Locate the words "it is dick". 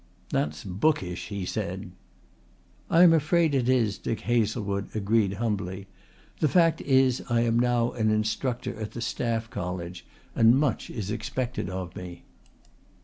3.53-4.21